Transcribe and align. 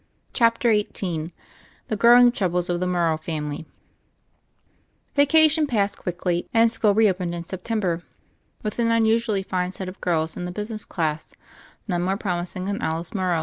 CHAPTER 0.33 0.73
XVIII 0.73 1.29
THE 1.87 1.95
GROWING 1.95 2.31
TROUBLES 2.31 2.71
OF 2.71 2.79
THE 2.79 2.87
MCMRROW 2.87 3.19
FAMILY 3.21 3.67
VACATION 5.13 5.67
passed 5.67 5.99
quickly, 5.99 6.49
and 6.51 6.71
school 6.71 6.95
re 6.95 7.07
opened 7.07 7.35
in 7.35 7.43
September 7.43 8.01
with 8.63 8.79
an 8.79 8.89
unusually 8.89 9.43
fine 9.43 9.71
set 9.71 9.87
of 9.87 10.01
girls 10.01 10.35
in 10.35 10.45
tne 10.47 10.55
business 10.55 10.85
class, 10.85 11.35
none 11.87 12.01
more 12.01 12.17
promising 12.17 12.65
than 12.65 12.81
Alice 12.81 13.13
Morrow. 13.13 13.39